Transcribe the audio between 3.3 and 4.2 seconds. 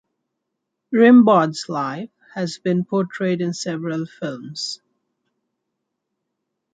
in several